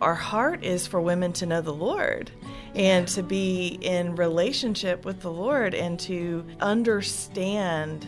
[0.00, 2.30] our heart is for women to know the Lord
[2.74, 8.06] and to be in relationship with the Lord and to understand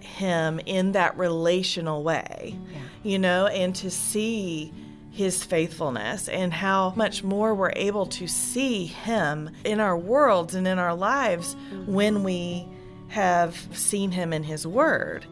[0.00, 2.78] Him in that relational way, yeah.
[3.02, 4.72] you know, and to see
[5.10, 10.66] his faithfulness and how much more we're able to see him in our worlds and
[10.66, 11.56] in our lives
[11.86, 12.66] when we
[13.08, 15.26] have seen him in his word.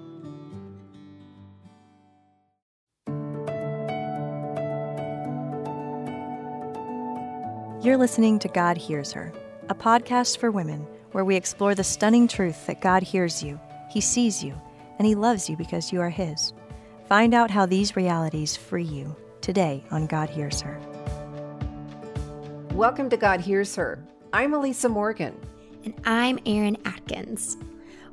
[7.89, 9.33] You're listening to God Hears Her,
[9.71, 13.59] a podcast for women where we explore the stunning truth that God hears you,
[13.91, 14.55] He sees you,
[14.99, 16.53] and He loves you because you are His.
[17.07, 20.79] Find out how these realities free you today on God Hears Her.
[22.75, 24.05] Welcome to God Hears Her.
[24.35, 25.35] I'm Elisa Morgan.
[25.83, 27.57] And I'm Eryn Adkins.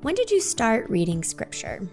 [0.03, 1.85] When did you start reading scripture?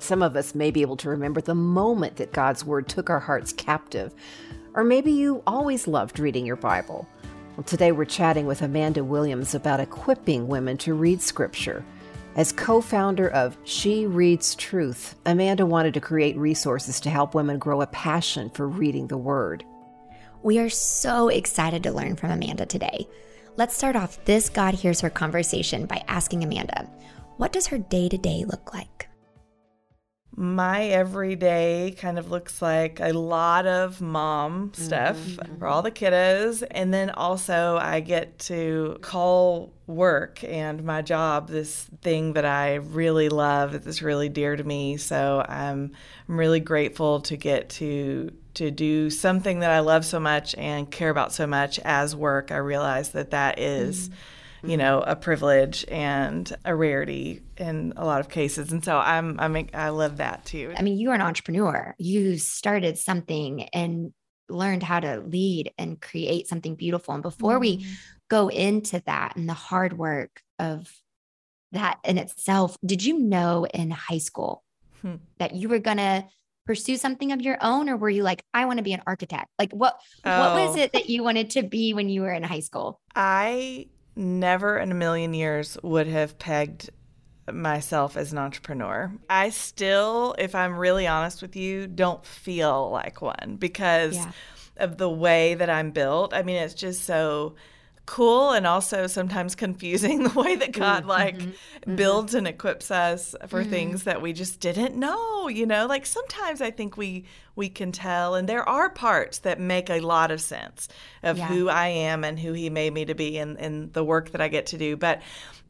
[0.00, 3.20] Some of us may be able to remember the moment that God's Word took our
[3.20, 4.12] hearts captive.
[4.74, 7.06] Or maybe you always loved reading your Bible.
[7.56, 11.84] Well, today we're chatting with Amanda Williams about equipping women to read Scripture.
[12.34, 17.58] As co founder of She Reads Truth, Amanda wanted to create resources to help women
[17.58, 19.64] grow a passion for reading the Word.
[20.42, 23.06] We are so excited to learn from Amanda today.
[23.56, 26.90] Let's start off this God Hears Her conversation by asking Amanda,
[27.36, 29.08] what does her day to day look like?
[30.36, 35.58] My everyday kind of looks like a lot of mom stuff mm-hmm.
[35.58, 36.64] for all the kiddos.
[36.70, 42.74] And then also, I get to call work and my job this thing that I
[42.74, 44.96] really love, that's really dear to me.
[44.96, 45.92] So I'm,
[46.28, 50.88] I'm really grateful to get to to do something that I love so much and
[50.88, 52.52] care about so much as work.
[52.52, 54.18] I realize that that is, mm-hmm
[54.66, 58.72] you know, a privilege and a rarity in a lot of cases.
[58.72, 60.72] And so I'm, I'm, I love that too.
[60.76, 61.94] I mean, you are an entrepreneur.
[61.98, 64.12] You started something and
[64.48, 67.14] learned how to lead and create something beautiful.
[67.14, 67.82] And before mm-hmm.
[67.82, 67.86] we
[68.28, 70.92] go into that and the hard work of
[71.72, 74.62] that in itself, did you know in high school
[75.02, 75.16] hmm.
[75.38, 76.24] that you were going to
[76.66, 79.46] pursue something of your own or were you like i want to be an architect
[79.58, 80.40] like what oh.
[80.40, 80.80] what was oh.
[80.80, 83.86] it that you wanted to be when you were in high school i
[84.16, 86.90] never in a million years would have pegged
[87.52, 89.12] myself as an entrepreneur.
[89.28, 94.32] I still, if I'm really honest with you, don't feel like one because yeah.
[94.76, 96.32] of the way that I'm built.
[96.32, 97.54] I mean, it's just so
[98.06, 101.08] cool and also sometimes confusing the way that God mm-hmm.
[101.08, 101.96] like mm-hmm.
[101.96, 103.70] builds and equips us for mm-hmm.
[103.70, 105.86] things that we just didn't know, you know?
[105.86, 107.24] Like sometimes I think we
[107.56, 110.88] we can tell and there are parts that make a lot of sense
[111.22, 111.46] of yeah.
[111.46, 114.40] who I am and who he made me to be and, and the work that
[114.40, 114.96] I get to do.
[114.96, 115.22] But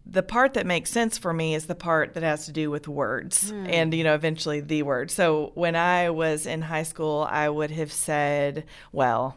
[0.06, 2.86] the part that makes sense for me is the part that has to do with
[2.86, 3.68] words mm.
[3.72, 7.70] and you know eventually the word so when i was in high school i would
[7.70, 9.34] have said well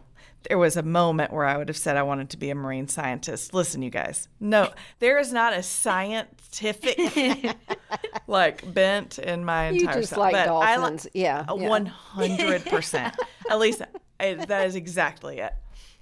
[0.48, 2.88] there was a moment where I would have said I wanted to be a marine
[2.88, 3.54] scientist.
[3.54, 7.56] Listen, you guys, no, there is not a scientific
[8.28, 10.20] like bent in my entire you just self.
[10.20, 13.16] like but dolphins, I, yeah, one hundred percent.
[13.50, 13.82] At least
[14.20, 15.54] I, that is exactly it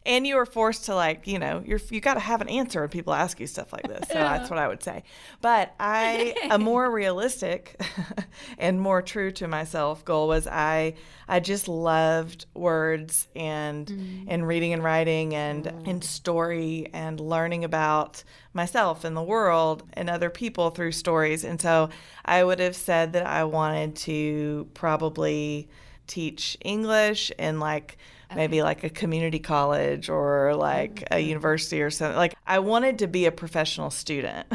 [0.06, 2.82] and you were forced to like you know you're you got to have an answer
[2.82, 4.38] when people ask you stuff like this so yeah.
[4.38, 5.04] that's what i would say
[5.42, 7.82] but i a more realistic
[8.58, 10.94] and more true to myself goal was i
[11.28, 14.26] i just loved words and mm.
[14.28, 15.88] and reading and writing and mm.
[15.88, 18.24] and story and learning about
[18.54, 21.90] myself and the world and other people through stories and so
[22.24, 25.68] i would have said that i wanted to probably
[26.08, 27.98] teach english in like
[28.34, 31.14] maybe like a community college or like mm-hmm.
[31.14, 32.18] a university or something.
[32.18, 34.48] Like I wanted to be a professional student.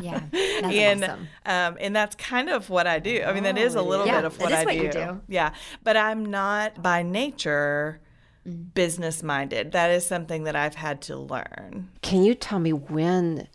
[0.00, 1.28] yeah, that's and awesome.
[1.46, 3.22] um, and that's kind of what I do.
[3.22, 4.90] I mean, that is a oh, little yeah, bit of what I what do.
[4.90, 5.20] do.
[5.28, 5.52] Yeah,
[5.82, 8.00] but I'm not by nature
[8.46, 8.74] mm.
[8.74, 9.72] business minded.
[9.72, 11.90] That is something that I've had to learn.
[12.02, 13.48] Can you tell me when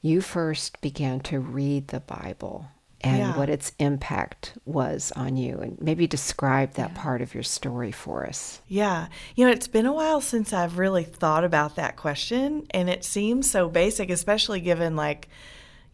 [0.00, 2.66] you first began to read the Bible?
[3.00, 3.36] And yeah.
[3.36, 7.02] what its impact was on you and maybe describe that yeah.
[7.02, 8.60] part of your story for us.
[8.66, 9.06] Yeah.
[9.36, 13.04] You know, it's been a while since I've really thought about that question and it
[13.04, 15.28] seems so basic especially given like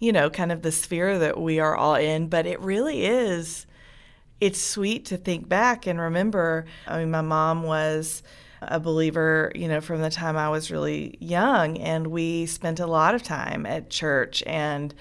[0.01, 3.67] you know, kind of the sphere that we are all in, but it really is
[4.41, 6.67] it's sweet to think back and remember.
[6.87, 8.23] I mean, my mom was
[8.61, 12.87] a believer, you know, from the time I was really young and we spent a
[12.87, 14.95] lot of time at church and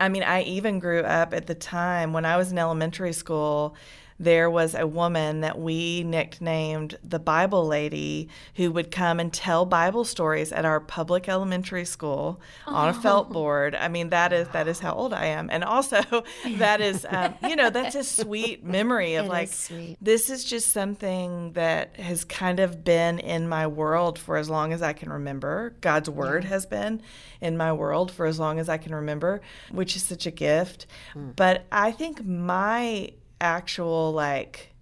[0.00, 3.74] I mean, I even grew up at the time when I was in elementary school.
[4.18, 9.64] There was a woman that we nicknamed the Bible Lady who would come and tell
[9.64, 13.74] Bible stories at our public elementary school on a felt board.
[13.74, 16.02] I mean, that is that is how old I am, and also
[16.56, 19.96] that is um, you know that's a sweet memory of It is like sweet.
[20.00, 24.72] this is just something that has kind of been in my world for as long
[24.72, 25.74] as I can remember.
[25.80, 27.02] God's word has been
[27.40, 29.40] in my world for as long as I can remember,
[29.70, 30.86] which is such a gift.
[31.14, 34.72] But I think my actual like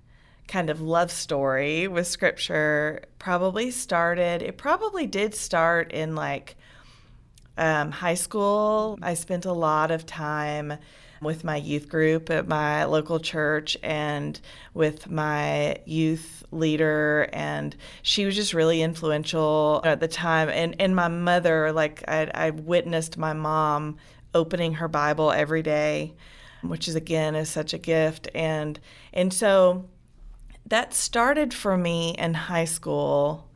[0.49, 6.57] kind of love story with scripture probably started it probably did start in like
[7.59, 10.75] um, high school, I spent a lot of time
[11.23, 14.39] with my youth group at my local church and
[14.75, 20.51] with my youth leader and she was just really influential at the time.
[20.51, 23.97] And and my mother like I, I witnessed my mom
[24.35, 26.13] opening her bible every day
[26.69, 28.29] which is again is such a gift.
[28.35, 28.79] And
[29.13, 29.85] and so
[30.67, 33.47] that started for me in high school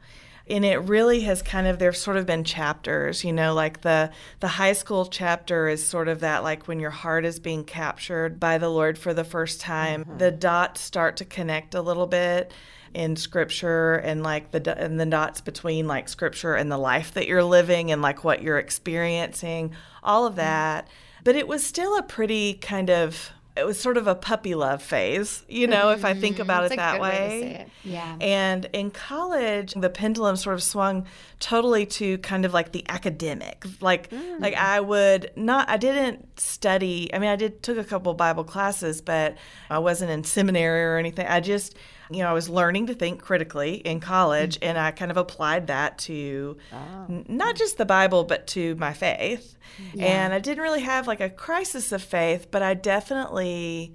[0.50, 4.10] and it really has kind of there's sort of been chapters you know like the
[4.40, 8.40] the high school chapter is sort of that like when your heart is being captured
[8.40, 10.18] by the lord for the first time mm-hmm.
[10.18, 12.52] the dots start to connect a little bit
[12.92, 17.28] in scripture and like the and the dots between like scripture and the life that
[17.28, 19.72] you're living and like what you're experiencing
[20.02, 20.40] all of mm-hmm.
[20.40, 20.88] that
[21.24, 24.80] but it was still a pretty kind of it was sort of a puppy love
[24.80, 27.68] phase you know if i think about That's it that way, way it.
[27.84, 28.16] Yeah.
[28.20, 31.06] and in college, the pendulum sort of swung
[31.40, 33.64] totally to kind of like the academic.
[33.80, 37.10] Like like I would not I didn't study.
[37.12, 39.36] I mean, I did took a couple Bible classes, but
[39.70, 41.26] I wasn't in seminary or anything.
[41.26, 41.74] I just
[42.10, 44.68] you know, I was learning to think critically in college, mm.
[44.68, 47.06] and I kind of applied that to oh.
[47.08, 49.56] n- not just the Bible, but to my faith.
[49.98, 53.94] And I didn't really have like a crisis of faith, but I definitely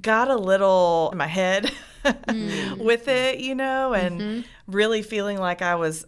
[0.00, 1.72] got a little in my head
[2.04, 2.78] mm.
[2.84, 4.40] with it, you know, and mm-hmm.
[4.66, 6.06] really feeling like I was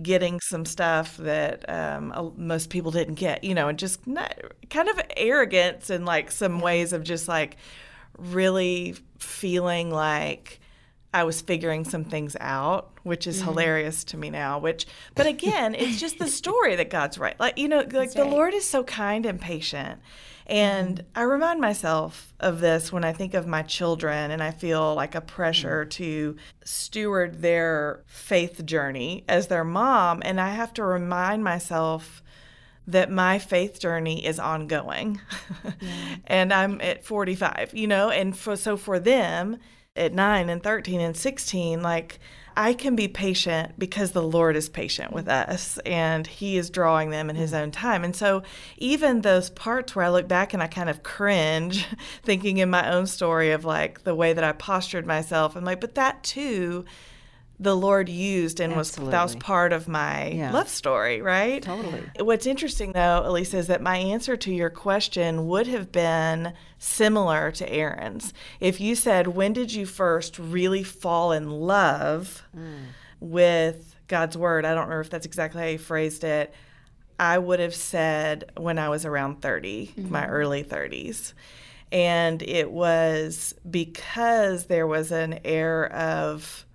[0.00, 4.34] getting some stuff that um, most people didn't get, you know, and just not,
[4.70, 7.56] kind of arrogance and like some ways of just like
[8.18, 10.60] really feeling like
[11.14, 13.48] I was figuring some things out, which is mm-hmm.
[13.48, 14.58] hilarious to me now.
[14.58, 17.38] Which, but again, it's just the story that God's right.
[17.38, 18.30] Like you know, like the right.
[18.30, 20.00] Lord is so kind and patient,
[20.46, 21.06] and mm-hmm.
[21.18, 25.14] I remind myself of this when I think of my children, and I feel like
[25.14, 25.90] a pressure mm-hmm.
[25.90, 32.22] to steward their faith journey as their mom, and I have to remind myself
[32.86, 35.20] that my faith journey is ongoing
[36.26, 39.56] and i'm at 45 you know and for so for them
[39.94, 42.18] at 9 and 13 and 16 like
[42.56, 47.10] i can be patient because the lord is patient with us and he is drawing
[47.10, 48.02] them in his own time.
[48.04, 48.42] And so
[48.78, 51.86] even those parts where i look back and i kind of cringe
[52.22, 55.80] thinking in my own story of like the way that i postured myself i'm like
[55.80, 56.86] but that too
[57.62, 60.52] the Lord used and was that was part of my Yeah.
[60.52, 61.62] love story, right?
[61.62, 62.02] Totally.
[62.18, 67.52] What's interesting though, Elisa, is that my answer to your question would have been similar
[67.52, 68.34] to Eryn's.
[68.58, 72.86] If you said, When did you first really fall in love mm.
[73.20, 74.64] with God's word?
[74.64, 76.52] I don't remember if that's exactly how you phrased it.
[77.18, 80.32] I would have said when I was around 30, my mm-hmm.
[80.32, 81.34] early 30s.
[81.92, 86.66] And it was because there was an air of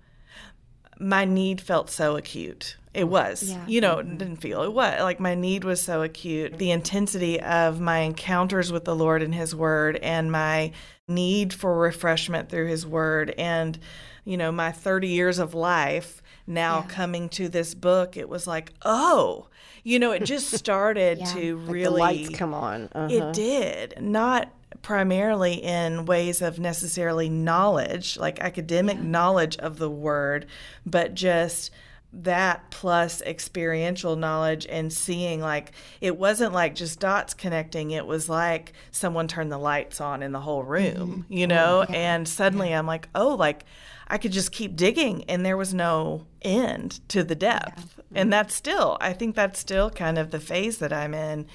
[0.98, 2.76] my need felt so acute.
[2.94, 3.64] It was, Yeah.
[3.66, 6.58] you know, it didn't feel it was like my need was so acute.
[6.58, 10.72] The intensity of my encounters with the Lord and His Word, and my
[11.06, 13.78] need for refreshment through His Word, and
[14.24, 18.72] you know, my 30 years of life now coming to this book, it was like,
[18.84, 19.46] oh,
[19.84, 21.32] you know, it just started Yeah.
[21.34, 22.88] to really lights come on.
[22.94, 23.08] Uh-huh.
[23.14, 23.94] it did.
[24.00, 24.50] Not
[24.82, 30.46] primarily in ways of necessarily knowledge, like academic knowledge of the word,
[30.86, 31.70] but just
[32.12, 37.90] that plus experiential knowledge and seeing like it wasn't like just dots connecting.
[37.90, 41.32] It was like someone turned the lights on in the whole room mm-hmm.
[41.32, 41.84] you know?
[41.88, 43.64] Oh, and suddenly i'm like oh like
[44.08, 48.00] i could just keep digging and there was no end to the depth.
[48.14, 48.30] And mm-hmm.
[48.30, 51.46] that's still i think that's still kind of the phase that i'm in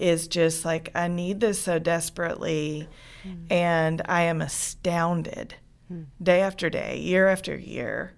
[0.00, 2.88] is just like i need this so desperately
[3.22, 3.34] hmm.
[3.50, 5.54] and i am astounded
[5.88, 6.02] hmm.
[6.22, 8.14] day after day year after year.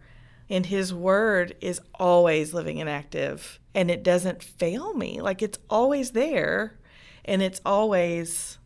[0.51, 5.21] And his word is always living and active and it doesn't fail me.
[5.23, 6.79] Like it's always there
[7.25, 8.59] and it's always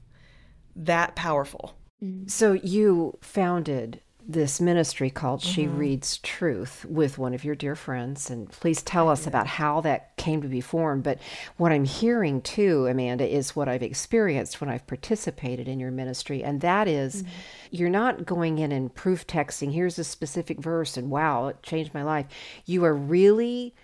[0.75, 1.79] that powerful.
[2.27, 5.51] So you founded this ministry called mm-hmm.
[5.51, 8.29] She Reads Truth with one of your dear friends.
[8.29, 11.05] And please tell us about how that came to be formed.
[11.05, 11.19] But
[11.57, 16.43] what I'm hearing too, Amanda, is what I've experienced when I've participated in your ministry.
[16.43, 17.31] And that is, mm-hmm.
[17.71, 21.95] you're not going in and proof texting, here's a specific verse, and wow, it changed
[21.95, 22.27] my life.
[22.65, 23.75] You are really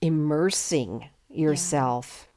[0.00, 2.28] immersing yourself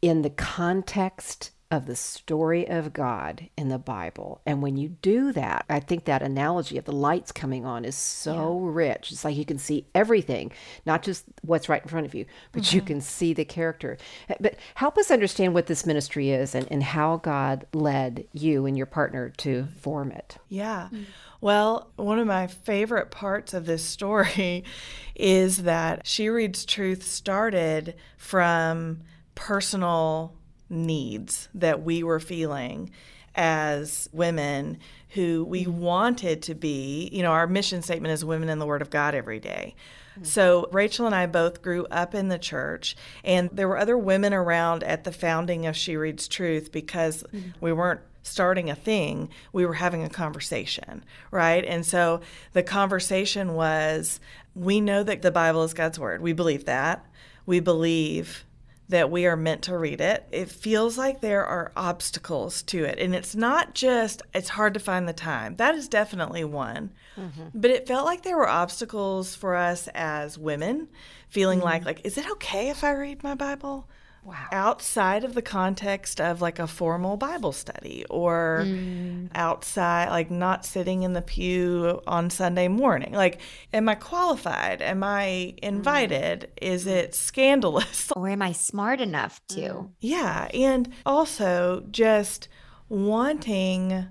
[0.00, 0.10] yeah.
[0.10, 4.40] in the context of the story of God in the Bible.
[4.46, 7.94] And when you do that, I think that analogy of the lights coming on is
[7.94, 8.70] so yeah.
[8.72, 9.12] rich.
[9.12, 10.50] It's like you can see everything,
[10.86, 12.76] not just what's right in front of you, but mm-hmm.
[12.76, 13.98] you can see the character.
[14.40, 18.76] But help us understand what this ministry is and, and how God led you and
[18.76, 20.38] your partner to form it.
[20.48, 20.84] Yeah.
[20.86, 21.02] Mm-hmm.
[21.42, 24.64] Well, one of my favorite parts of this story
[25.14, 29.02] is that She Reads Truth started from
[29.34, 30.32] personal
[30.70, 32.90] needs that we were feeling
[33.34, 34.78] as women
[35.10, 35.80] who we mm-hmm.
[35.80, 37.08] wanted to be.
[37.12, 39.74] You know, our mission statement is women in the Word of God every day.
[40.14, 40.24] Mm-hmm.
[40.24, 44.34] So, Rachel and I both grew up in the church, and there were other women
[44.34, 47.50] around at the founding of She Reads Truth because mm-hmm.
[47.60, 51.64] we weren't starting a thing, we were having a conversation, right?
[51.64, 52.20] And so
[52.52, 54.20] the conversation was
[54.54, 56.20] we know that the Bible is God's Word.
[56.20, 57.06] We believe that.
[57.46, 58.44] We believe
[58.88, 60.26] that we are meant to read it.
[60.32, 62.98] It feels like there are obstacles to it.
[62.98, 65.56] And it's not just, it's hard to find the time.
[65.56, 66.90] That is definitely one.
[67.16, 67.48] Mm-hmm.
[67.54, 70.88] But it felt like there were obstacles for us as women,
[71.28, 71.66] feeling mm-hmm.
[71.66, 73.88] like, like, is it okay if I read my Bible?
[74.28, 74.46] Wow.
[74.52, 79.30] Outside of the context of like a formal Bible study or mm.
[79.34, 83.14] outside, like not sitting in the pew on Sunday morning.
[83.14, 83.40] Like,
[83.72, 84.82] am I qualified?
[84.82, 86.50] Am I invited?
[86.60, 86.68] Mm.
[86.68, 88.12] Is it scandalous?
[88.18, 89.60] Or am I smart enough to?
[89.60, 89.90] Mm.
[90.00, 90.48] Yeah.
[90.52, 92.48] And also just
[92.90, 94.08] wanting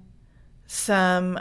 [0.65, 1.39] some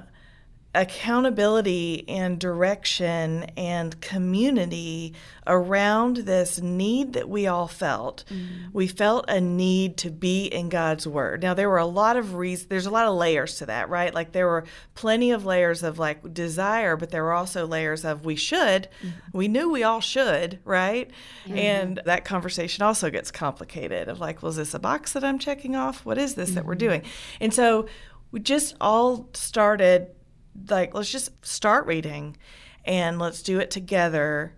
[0.77, 5.15] accountability and direction and community
[5.47, 8.25] around this need that we all felt.
[8.29, 8.73] Mm.
[8.73, 11.43] We felt a need to be in God's Word.
[11.43, 14.13] Now, there were a lot of reasons, there's a lot of layers to that, right?
[14.13, 14.65] Like there were
[14.95, 18.89] plenty of layers of like desire, but there were also layers of we should.
[19.03, 19.13] Mm.
[19.33, 21.11] We knew we all should, right?
[21.47, 21.57] Mm.
[21.57, 25.75] And that conversation also gets complicated of like, was this a box that I'm checking
[25.75, 26.05] off?
[26.05, 26.89] What is this that we're mm-hmm.
[26.89, 27.03] doing?
[27.41, 27.87] And so
[28.33, 30.09] we just all started
[30.69, 32.37] like let's just start reading
[32.85, 34.55] and let's do it together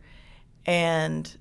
[0.66, 1.36] and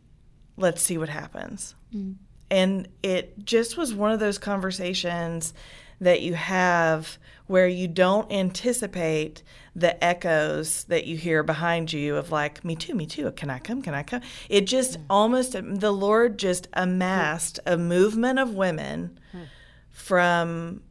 [0.56, 1.76] let's see what happens.
[1.94, 2.16] Mm.
[2.50, 5.54] And it just was one of those conversations
[6.00, 9.44] that you have where you don't anticipate
[9.76, 13.60] the echoes that you hear behind you of like me too me too can i
[13.60, 15.04] come can i come it just mm.
[15.10, 19.46] almost the lord just amassed a movement of women mm.
[19.90, 20.82] from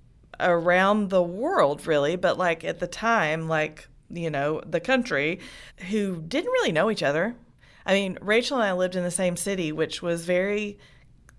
[0.40, 5.40] around the world, really, but like at the time, like, you know, the country,
[5.90, 7.34] who didn't really know each other.
[7.84, 10.78] I mean, Rachel and I lived in the same city, which was very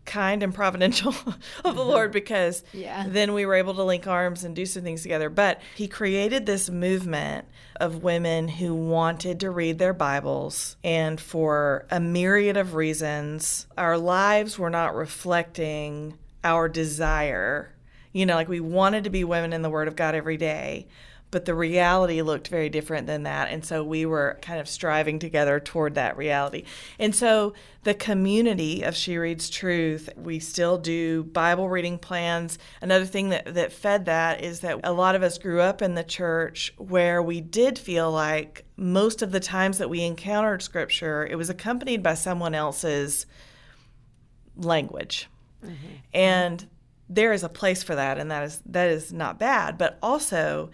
[0.07, 1.13] kind and providential
[1.65, 2.13] of the Lord mm-hmm.
[2.13, 3.05] because yeah.
[3.07, 5.29] then we were able to link arms and do some things together.
[5.29, 11.85] But He created this movement of women who wanted to read their Bibles, and for
[11.91, 17.73] a myriad of reasons, our lives were not reflecting our desire
[18.17, 20.87] you know, like we wanted to be women in the Word of God every day,
[21.29, 23.49] but the reality looked very different than that.
[23.51, 26.63] And so we were kind of striving together toward that reality.
[26.97, 32.57] And so the community of She Reads Truth, we still do Bible reading plans.
[32.81, 35.93] Another thing that, that fed that is that a lot of us grew up in
[35.93, 41.27] the church where we did feel like most of the times that we encountered scripture,
[41.27, 43.27] it was accompanied by someone else's
[44.55, 45.29] language.
[45.63, 45.93] Mm-hmm.
[46.13, 46.67] And
[47.09, 50.69] there is a place for that and that is that is not bad but also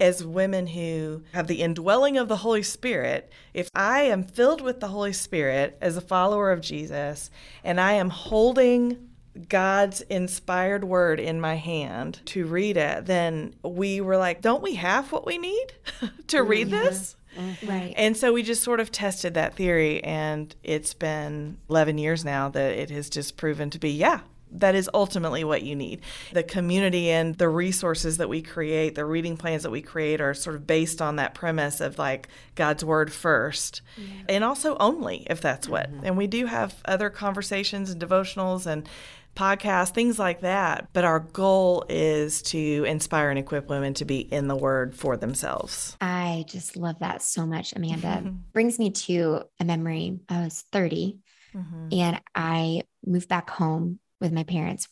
[0.00, 4.80] as women who have the indwelling of the Holy Spirit, if I am filled with
[4.80, 7.30] the Holy Spirit as a follower of Jesus
[7.62, 9.10] and I am holding
[9.48, 14.74] God's inspired word in my hand to read it, then we were like, don't we
[14.74, 15.66] have what we need
[16.28, 16.80] to read yeah.
[16.80, 17.16] this?
[17.38, 17.68] Mm-hmm.
[17.68, 17.94] Right.
[17.96, 22.48] And so we just sort of tested that theory, and it's been 11 years now
[22.48, 24.20] that it has just proven to be, yeah,
[24.52, 26.00] that is ultimately what you need.
[26.32, 30.34] The community and the resources that we create, the reading plans that we create are
[30.34, 34.04] sort of based on that premise of like God's word first yeah.
[34.28, 35.90] and also only if that's what.
[35.90, 36.06] Mm-hmm.
[36.06, 38.88] And we do have other conversations and devotionals and
[39.36, 40.88] podcasts, things like that.
[40.92, 45.16] But our goal is to inspire and equip women to be in the word for
[45.16, 45.96] themselves.
[46.00, 48.34] I just love that so much, Amanda.
[48.52, 50.18] Brings me to a memory.
[50.28, 51.18] I was 30
[51.54, 51.88] mm-hmm.
[51.92, 54.88] and I moved back home with my parents.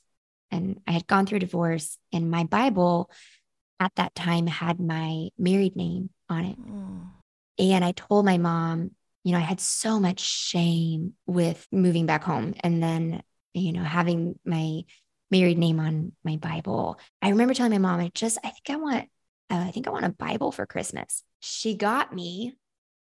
[0.51, 3.11] And I had gone through a divorce, and my Bible
[3.81, 6.59] at that time had my married name on it.
[6.61, 7.07] Mm.
[7.59, 8.93] And I told my mom,
[9.25, 13.83] you know, I had so much shame with moving back home and then, you know,
[13.83, 14.83] having my
[15.31, 16.99] married name on my Bible.
[17.21, 19.09] I remember telling my mom, I just, I think I want,
[19.51, 21.23] uh, I think I want a Bible for Christmas.
[21.41, 22.57] She got me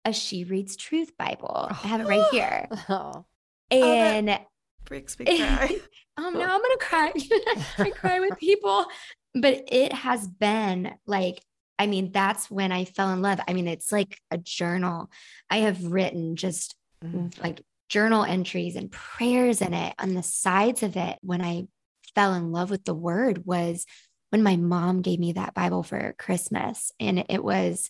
[0.06, 1.68] a She Reads Truth Bible.
[1.70, 2.68] I have it right here.
[2.90, 3.25] Oh.
[3.70, 4.48] And that
[4.91, 5.77] Breaks me cry.
[6.17, 7.13] um, now I'm gonna cry.
[7.77, 8.86] I cry with people,
[9.33, 11.41] but it has been like,
[11.79, 13.39] I mean, that's when I fell in love.
[13.48, 15.10] I mean, it's like a journal.
[15.50, 17.41] I have written just Mm.
[17.41, 21.17] like journal entries and prayers in it on the sides of it.
[21.21, 21.67] When I
[22.13, 23.86] fell in love with the word was
[24.29, 27.89] when my mom gave me that Bible for Christmas, and it was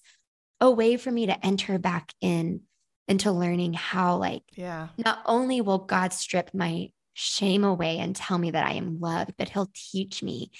[0.61, 2.61] a way for me to enter back in
[3.07, 4.89] into learning how like yeah.
[4.97, 9.33] not only will God strip my shame away and tell me that I am loved,
[9.37, 10.51] but He'll teach me,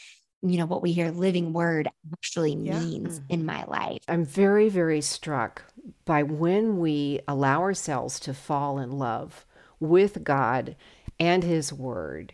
[0.42, 2.80] you know, what we hear living word actually Yeah.
[2.80, 3.24] means mm.
[3.30, 4.04] in my life.
[4.08, 5.64] I'm very, very struck
[6.06, 9.46] by when we allow ourselves to fall in love
[9.80, 10.76] with God
[11.20, 12.34] and His Word,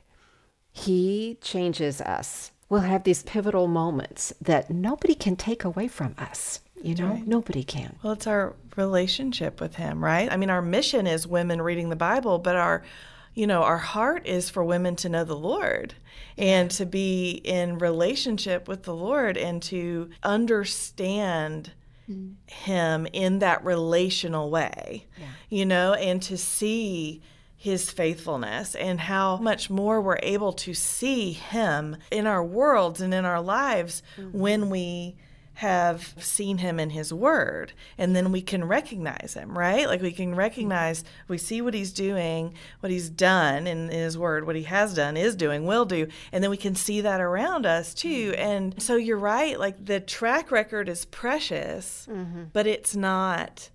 [0.72, 2.52] He changes us.
[2.70, 6.60] We'll have these pivotal moments that nobody can take away from us.
[6.82, 7.28] You know, right.
[7.28, 7.96] nobody can.
[8.04, 10.32] Well, it's our relationship with him, right?
[10.32, 12.84] I mean, our mission is women reading the Bible, but our
[13.34, 15.94] you know, our heart is for women to know the Lord
[16.40, 21.72] and to be in relationship with the Lord and to understand
[22.10, 22.32] mm-hmm.
[22.48, 25.06] him in that relational way.
[25.50, 27.22] You know, and to see
[27.56, 33.14] his faithfulness and how much more we're able to see him in our worlds and
[33.14, 34.38] in our lives mm-hmm.
[34.38, 35.16] when we
[35.58, 39.88] have seen him in his word and then we can recognize him right?
[39.88, 44.46] Like we can recognize we see what he's doing what he's done in his word
[44.46, 47.66] what he has done is doing will do and then we can see that around
[47.66, 48.34] us too.
[48.34, 48.42] Mm-hmm.
[48.42, 52.44] And so you're right like the track record is precious mm-hmm.
[52.54, 53.72] but it's not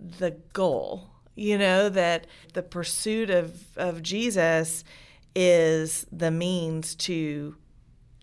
[0.00, 4.82] the goal you know that the pursuit of of Jesus
[5.36, 7.54] is the means to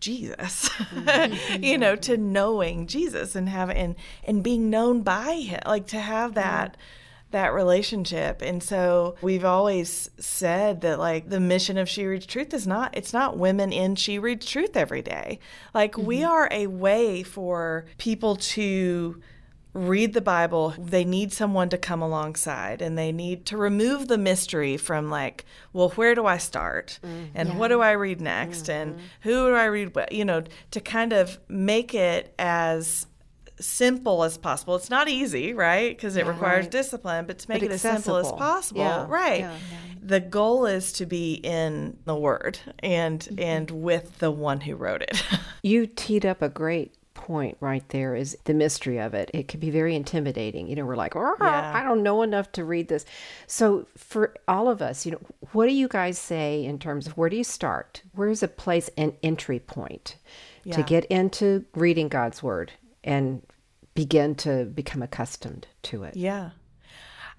[0.04, 1.64] Jesus, mm-hmm.
[1.64, 5.98] you know, to knowing Jesus and have and and being known by him, like to
[5.98, 6.76] have that
[7.30, 8.42] that relationship.
[8.42, 12.94] And so we've always said that like the mission of She Reads Truth is not
[12.94, 15.38] it's not women in She Reads Truth every day.
[15.72, 16.30] Like we mm-hmm.
[16.30, 19.22] are a way for people to
[19.74, 24.16] read the Bible, they need someone to come alongside and they need to remove the
[24.16, 26.98] mystery from like, well, where do I start?
[27.02, 27.24] Mm-hmm.
[27.34, 28.70] And what do I read next?
[28.70, 29.04] And mm-hmm.
[29.22, 29.94] who do I read?
[29.94, 33.06] what- You know, to kind of make it as
[33.60, 34.74] simple as possible.
[34.76, 35.96] It's not easy, right?
[35.96, 36.70] Because it requires Right.
[36.70, 39.40] discipline, but to make But it as simple as possible, Yeah, right?
[39.40, 39.56] yeah.
[40.02, 43.38] The goal is to be in the Word and mm-hmm.
[43.40, 45.22] and with the one who wrote it.
[45.62, 49.30] You teed up a great point right there is the mystery of it.
[49.32, 50.66] It can be very intimidating.
[50.68, 51.72] You know, we're like, oh, Yeah.
[51.74, 53.04] I don't know enough to read this.
[53.46, 55.20] So for all of us, you know,
[55.52, 58.02] what do you guys say in terms of where do you start?
[58.14, 60.16] Where's a place an entry point
[60.70, 62.72] to get into reading God's word
[63.02, 63.42] and
[63.94, 66.16] begin to become accustomed to it?
[66.16, 66.50] Yeah.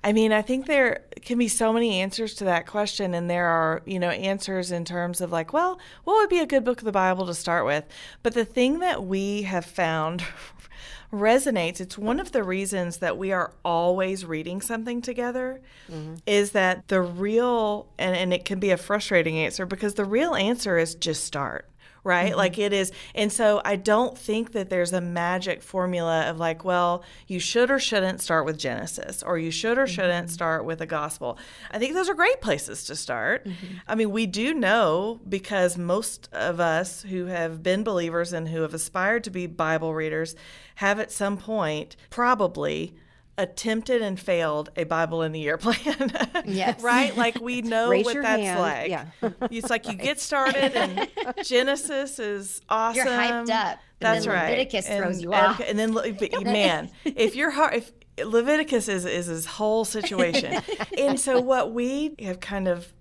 [0.05, 3.47] I mean, I think there can be so many answers to that question, and there
[3.47, 6.77] are, you know, answers in terms of like, well, what would be a good book
[6.77, 7.85] of the Bible to start with?
[8.21, 10.23] But the thing that we have found
[11.11, 15.59] resonates, it's one of the reasons that we are always reading something together,
[15.91, 16.17] mm-hmm.
[16.27, 20.35] is that the real, and, and it can be a frustrating answer because the real
[20.35, 21.67] answer is just start
[22.05, 22.29] right?
[22.29, 22.37] Mm-hmm.
[22.37, 22.93] Like it is.
[23.13, 27.69] And so I don't think that there's a magic formula of like, well, you should
[27.69, 30.33] or shouldn't start with Genesis or you should or shouldn't mm-hmm.
[30.33, 31.37] start with the gospel.
[31.71, 33.45] I think those are great places to start.
[33.45, 33.77] Mm-hmm.
[33.87, 38.61] I mean, we do know because most of us who have been believers and who
[38.61, 40.35] have aspired to be Bible readers
[40.75, 42.95] have at some point probably
[43.37, 46.11] attempted and failed a Bible in the year plan.
[46.45, 46.81] Yes.
[46.81, 47.15] right?
[47.15, 48.59] Like we know Raise what that's hand.
[48.59, 48.89] like.
[48.89, 49.05] Yeah.
[49.51, 51.07] It's like you get started and
[51.43, 52.97] Genesis is awesome.
[52.97, 54.49] You're hyped up, That's right.
[54.49, 55.59] Leviticus and, throws you off.
[55.59, 57.91] And then, but man, if your heart, if
[58.23, 60.61] Leviticus is is his whole situation,
[60.97, 62.93] and so what we have kind of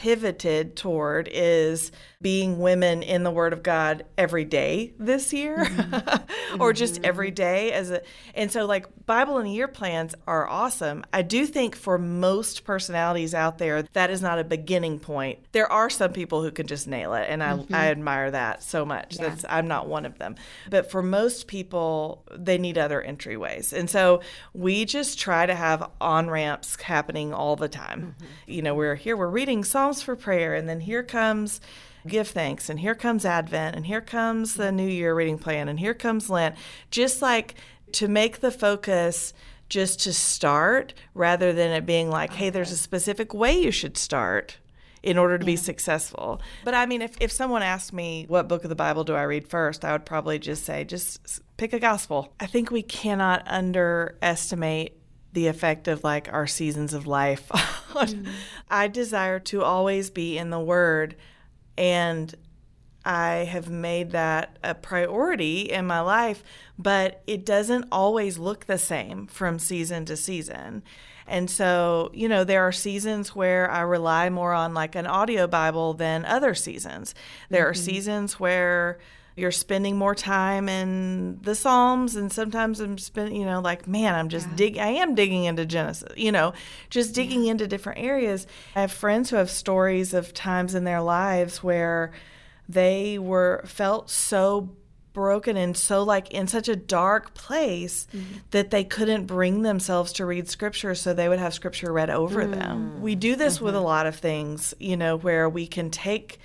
[0.00, 5.68] pivoted toward is being women in the Word of God every day this year,
[6.60, 7.04] or just mm-hmm.
[7.04, 8.02] every day as a.
[8.34, 11.04] And so, like Bible in a year plans are awesome.
[11.12, 15.40] I do think for most personalities out there, that is not a beginning point.
[15.50, 17.74] There are some people who can just nail it, and I, I mm-hmm.
[17.74, 19.16] admire that so much.
[19.16, 20.36] That's I'm not one of them,
[20.70, 24.20] but for most people, they need other entryways, and so
[24.52, 28.16] we just try to have on ramps happening all the time.
[28.18, 28.32] Mm-hmm.
[28.46, 31.60] You know, we're here, we're reading For prayer, and then here comes
[32.06, 35.78] give thanks and here comes advent and here comes the new year reading plan and
[35.78, 36.54] here comes lent
[36.90, 37.54] just like
[37.92, 39.32] To make the focus
[39.68, 43.96] just to start rather than it being like, hey, there's a specific way you should
[43.96, 44.58] start
[45.02, 46.40] in order to be successful.
[46.64, 49.22] But I mean, if, if someone asked me what book of the Bible do I
[49.22, 52.32] read first, I would probably just say, just pick a gospel.
[52.40, 54.97] I think we cannot underestimate
[55.32, 57.48] the effect of like our seasons of life.
[57.52, 58.28] mm.
[58.70, 61.16] I desire to always be in the Word,
[61.76, 62.34] and
[63.04, 66.42] I have made that a priority in my life,
[66.78, 70.82] but it doesn't always look the same from season to season.
[71.26, 75.46] And so, you know, there are seasons where I rely more on like an audio
[75.46, 77.14] Bible than other seasons.
[77.50, 77.70] There mm-hmm.
[77.70, 78.98] are seasons where
[79.38, 84.14] you're spending more time in the Psalms, and sometimes I'm spending, you know, like, man,
[84.14, 84.56] I'm just yeah.
[84.56, 84.78] dig.
[84.78, 86.52] I am digging into Genesis, you know,
[86.90, 87.52] just digging yeah.
[87.52, 88.46] into different areas.
[88.74, 92.12] I have friends who have stories of times in their lives where
[92.68, 94.76] they were felt so
[95.18, 98.38] broken and so like in such a dark place mm-hmm.
[98.52, 102.44] that they couldn't bring themselves to read scripture so they would have scripture read over
[102.44, 102.52] mm.
[102.52, 103.00] them.
[103.02, 103.64] We do this mm-hmm.
[103.64, 103.86] with a mm-hmm.
[103.86, 106.38] lot of things, you know, where we can take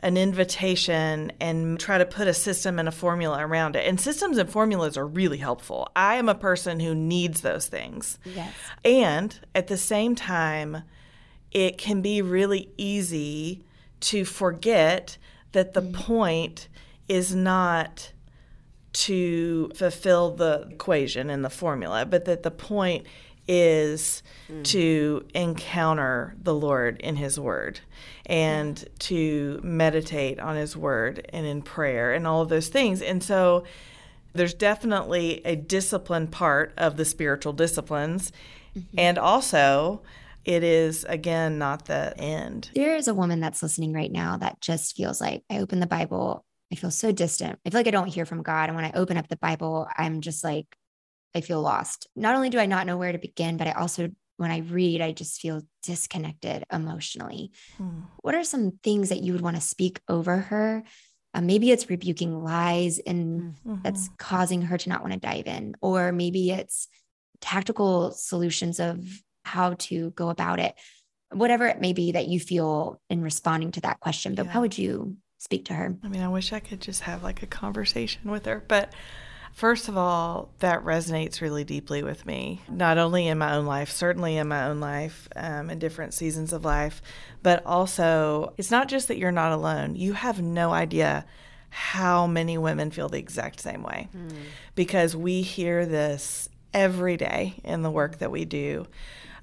[0.00, 3.86] an invitation and try to put a system and a formula around it.
[3.86, 5.88] And systems and formulas are really helpful.
[5.94, 8.18] I am a person who needs those things.
[8.24, 8.52] Yes.
[8.84, 10.82] And at the same time,
[11.50, 13.62] it can be really easy
[14.00, 15.18] to forget
[15.52, 15.92] that the mm.
[15.92, 16.68] point
[17.08, 18.12] is not
[18.92, 23.06] to fulfill the equation and the formula, but that the point
[23.48, 24.62] is mm.
[24.64, 27.80] to encounter the Lord in His Word
[28.26, 28.88] and yeah.
[29.00, 33.02] to meditate on His Word and in prayer and all of those things.
[33.02, 33.64] And so
[34.32, 38.32] there's definitely a discipline part of the spiritual disciplines.
[38.76, 38.98] Mm-hmm.
[38.98, 40.02] And also,
[40.44, 42.70] it is again not the end.
[42.74, 45.86] There is a woman that's listening right now that just feels like I open the
[45.86, 47.58] Bible, I feel so distant.
[47.66, 48.68] I feel like I don't hear from God.
[48.68, 50.76] And when I open up the Bible, I'm just like,
[51.34, 52.08] I feel lost.
[52.16, 55.00] Not only do I not know where to begin, but I also, when I read,
[55.00, 57.52] I just feel disconnected emotionally.
[57.76, 58.00] Hmm.
[58.22, 60.82] What are some things that you would want to speak over her?
[61.32, 63.76] Uh, maybe it's rebuking lies and mm-hmm.
[63.82, 66.88] that's causing her to not want to dive in, or maybe it's
[67.40, 69.04] tactical solutions of
[69.44, 70.74] how to go about it,
[71.30, 74.34] whatever it may be that you feel in responding to that question.
[74.34, 74.52] But yeah.
[74.52, 75.96] how would you speak to her?
[76.02, 78.92] I mean, I wish I could just have like a conversation with her, but
[79.52, 83.90] First of all, that resonates really deeply with me, not only in my own life,
[83.90, 87.02] certainly in my own life, um, in different seasons of life,
[87.42, 89.96] but also it's not just that you're not alone.
[89.96, 91.26] You have no idea
[91.68, 94.32] how many women feel the exact same way mm.
[94.74, 98.86] because we hear this every day in the work that we do.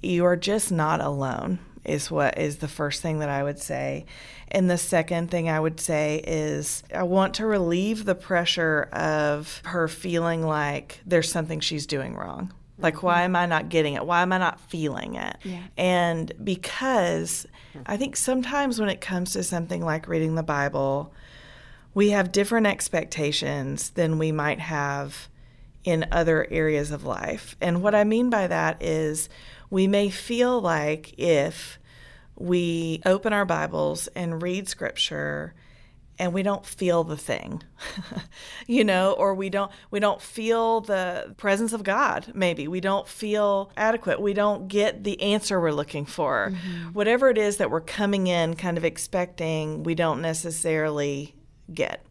[0.01, 4.05] You are just not alone is what is the first thing that I would say.
[4.49, 9.61] And the second thing I would say is I want to relieve the pressure of
[9.65, 12.53] her feeling like there's something she's doing wrong.
[12.79, 14.05] Like, why am I not getting it?
[14.05, 15.37] Why am I not feeling it?
[15.43, 15.63] Yeah.
[15.77, 17.47] And because
[17.87, 21.11] I think sometimes when it comes to something like reading the Bible,
[21.95, 25.27] we have different expectations than we might have
[25.83, 27.55] in other areas of life.
[27.61, 29.29] And what I mean by that is
[29.69, 31.79] we may feel like if
[32.35, 35.53] we open our Bibles and read scripture
[36.19, 37.61] and we don't feel the thing
[38.67, 42.67] you know or we don't we don't feel the presence of god maybe.
[42.67, 44.21] We don't feel adequate.
[44.21, 46.51] We don't get the answer we're looking for.
[46.51, 46.93] Mm-hmm.
[46.93, 51.35] whatever it is that we're coming in kind of expecting we don't necessarily
[51.73, 52.05] get.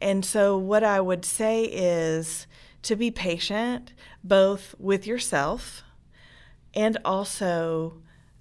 [0.00, 2.46] And so what i would say is
[2.82, 3.92] to be patient
[4.24, 5.82] both with yourself
[6.74, 7.94] and also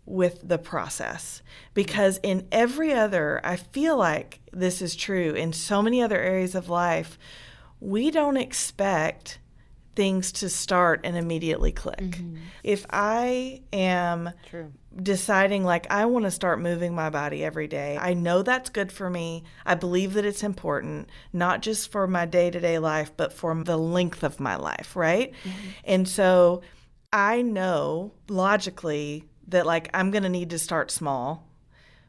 [0.06, 1.44] with the process
[1.76, 6.56] because in every other i feel like this is true in so many other areas
[6.56, 7.18] of life
[7.80, 9.40] we don't expect
[9.96, 12.38] things to start and immediately click mm-hmm.
[12.64, 14.72] if i am true.
[15.04, 18.92] deciding like i want to start moving my body every day i know that's good
[18.92, 23.54] for me i believe that it's important not just for my day-to-day life but for
[23.64, 25.70] the length of my life right mm-hmm.
[25.84, 26.62] and so
[27.12, 31.48] I know logically that like I'm going to need to start small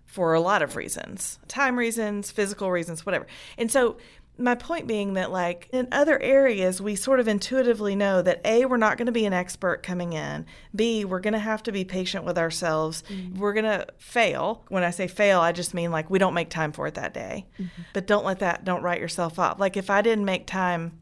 [0.04, 3.26] for a lot of reasons time reasons, physical reasons, whatever.
[3.56, 3.96] And so,
[4.36, 8.64] my point being that, like in other areas, we sort of intuitively know that A,
[8.64, 10.46] we're not going to be an expert coming in.
[10.74, 13.04] B, we're going to have to be patient with ourselves.
[13.10, 13.38] Mm-hmm.
[13.38, 14.64] We're going to fail.
[14.68, 17.12] When I say fail, I just mean like we don't make time for it that
[17.12, 17.46] day.
[17.58, 17.82] Mm-hmm.
[17.92, 19.60] But don't let that, don't write yourself off.
[19.60, 20.98] Like if I didn't make time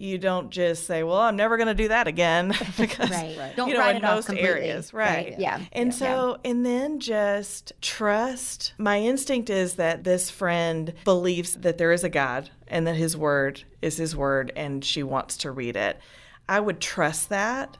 [0.00, 3.36] you don't just say, "Well, I'm never going to do that again," because right.
[3.36, 3.56] right.
[3.56, 5.30] don't know write in it most off areas, right?
[5.30, 5.38] right?
[5.38, 5.60] Yeah.
[5.72, 5.98] And yeah.
[5.98, 8.74] so, and then just trust.
[8.78, 13.16] My instinct is that this friend believes that there is a God and that His
[13.16, 15.98] Word is His Word, and she wants to read it.
[16.48, 17.76] I would trust that.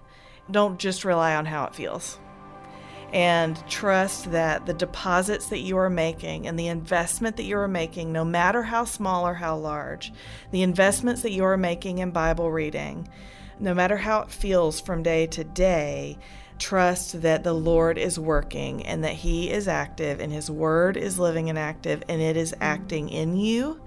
[0.50, 2.18] Don't just rely on how it feels.
[3.12, 7.68] And trust that the deposits that you are making and the investment that you are
[7.68, 10.12] making, no matter how small or how large,
[10.50, 13.08] the investments that you are making in Bible reading,
[13.58, 16.18] no matter how it feels from day to day,
[16.58, 21.18] trust that the Lord is working and that He is active and His Word is
[21.18, 23.80] living and active and it is acting in you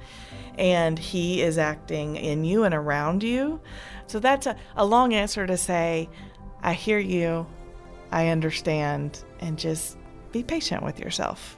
[0.58, 3.62] and He is acting in you and around you.
[4.08, 6.10] So that's a, a long answer to say,
[6.62, 7.48] I hear you,
[8.12, 9.98] I understand, and just
[10.32, 11.58] be patient with yourself.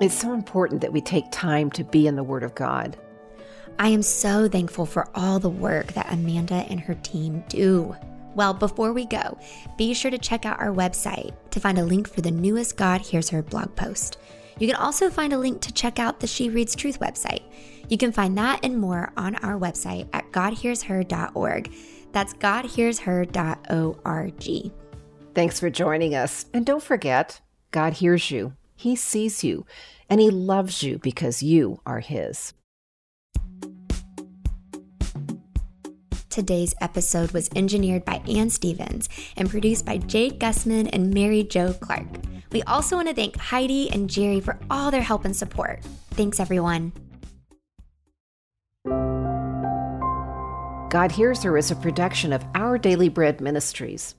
[0.00, 2.96] It's so important that we take time to be in the Word of God.
[3.80, 7.96] I am so thankful for all the work that Amanda and her team do.
[8.34, 9.36] Well, before we go,
[9.76, 13.00] be sure to check out our website to find a link for the newest God
[13.00, 14.18] Hears Her blog post.
[14.58, 17.44] You can also find a link to check out the She Reads Truth website.
[17.88, 21.72] You can find that and more on our website at godhearsher.org.
[22.12, 24.72] That's godhearsher.org.
[25.34, 26.44] Thanks for joining us.
[26.52, 27.40] And don't forget,
[27.70, 29.64] God hears you, He sees you,
[30.10, 32.52] and He loves you because you are His.
[36.28, 41.72] Today's episode was engineered by Ann Stevens and produced by Jade Gussman and Mary Jo
[41.72, 42.06] Clark.
[42.50, 45.82] We also want to thank Heidi and Jerry for all their help and support.
[46.12, 46.92] Thanks, everyone.
[50.90, 54.14] God Hears Her is a production of Our Daily Bread Ministries.